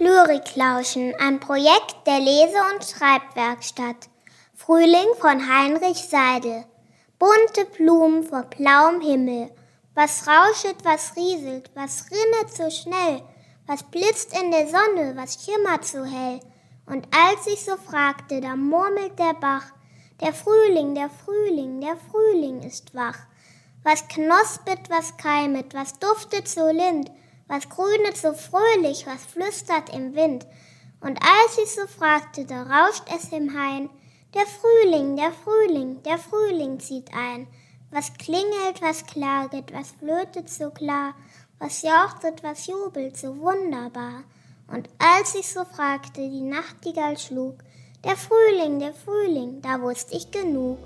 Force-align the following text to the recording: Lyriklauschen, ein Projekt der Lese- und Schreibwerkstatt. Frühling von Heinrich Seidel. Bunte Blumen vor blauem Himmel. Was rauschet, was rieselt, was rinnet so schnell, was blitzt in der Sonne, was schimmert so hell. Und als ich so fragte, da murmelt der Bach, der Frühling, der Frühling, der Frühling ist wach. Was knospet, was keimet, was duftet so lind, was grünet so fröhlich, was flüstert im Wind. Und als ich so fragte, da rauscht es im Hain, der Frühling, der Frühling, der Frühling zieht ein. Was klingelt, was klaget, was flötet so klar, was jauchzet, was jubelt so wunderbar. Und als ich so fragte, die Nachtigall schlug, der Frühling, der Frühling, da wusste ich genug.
Lyriklauschen, 0.00 1.14
ein 1.18 1.40
Projekt 1.40 2.06
der 2.06 2.20
Lese- 2.20 2.64
und 2.72 2.82
Schreibwerkstatt. 2.82 4.08
Frühling 4.54 5.14
von 5.20 5.46
Heinrich 5.46 5.98
Seidel. 5.98 6.64
Bunte 7.18 7.66
Blumen 7.76 8.22
vor 8.24 8.44
blauem 8.44 9.02
Himmel. 9.02 9.50
Was 9.94 10.26
rauschet, 10.26 10.82
was 10.84 11.14
rieselt, 11.16 11.70
was 11.74 12.06
rinnet 12.10 12.50
so 12.50 12.70
schnell, 12.70 13.22
was 13.66 13.82
blitzt 13.82 14.34
in 14.40 14.50
der 14.50 14.68
Sonne, 14.68 15.12
was 15.16 15.44
schimmert 15.44 15.84
so 15.84 16.02
hell. 16.02 16.40
Und 16.86 17.06
als 17.14 17.46
ich 17.46 17.62
so 17.62 17.76
fragte, 17.76 18.40
da 18.40 18.56
murmelt 18.56 19.18
der 19.18 19.34
Bach, 19.34 19.66
der 20.22 20.32
Frühling, 20.32 20.94
der 20.94 21.10
Frühling, 21.10 21.82
der 21.82 21.98
Frühling 22.10 22.62
ist 22.62 22.94
wach. 22.94 23.18
Was 23.82 24.08
knospet, 24.08 24.88
was 24.88 25.18
keimet, 25.18 25.74
was 25.74 25.98
duftet 25.98 26.48
so 26.48 26.70
lind, 26.70 27.10
was 27.50 27.68
grünet 27.68 28.16
so 28.16 28.32
fröhlich, 28.32 29.06
was 29.06 29.26
flüstert 29.26 29.92
im 29.92 30.14
Wind. 30.14 30.46
Und 31.00 31.18
als 31.20 31.58
ich 31.58 31.74
so 31.74 31.86
fragte, 31.88 32.44
da 32.44 32.62
rauscht 32.62 33.02
es 33.12 33.32
im 33.32 33.58
Hain, 33.58 33.90
der 34.34 34.46
Frühling, 34.46 35.16
der 35.16 35.32
Frühling, 35.32 36.00
der 36.04 36.18
Frühling 36.18 36.78
zieht 36.78 37.12
ein. 37.12 37.48
Was 37.90 38.14
klingelt, 38.14 38.80
was 38.80 39.04
klaget, 39.04 39.72
was 39.72 39.90
flötet 39.98 40.48
so 40.48 40.70
klar, 40.70 41.14
was 41.58 41.82
jauchzet, 41.82 42.44
was 42.44 42.68
jubelt 42.68 43.16
so 43.16 43.36
wunderbar. 43.40 44.22
Und 44.68 44.88
als 45.00 45.34
ich 45.34 45.48
so 45.48 45.64
fragte, 45.64 46.20
die 46.20 46.42
Nachtigall 46.42 47.18
schlug, 47.18 47.56
der 48.04 48.16
Frühling, 48.16 48.78
der 48.78 48.94
Frühling, 48.94 49.60
da 49.60 49.80
wusste 49.82 50.16
ich 50.16 50.30
genug. 50.30 50.78